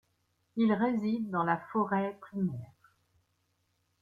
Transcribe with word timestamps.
Il 0.55 0.73
réside 0.73 1.29
dans 1.29 1.43
la 1.43 1.57
forêt 1.71 2.17
primaire. 2.21 2.73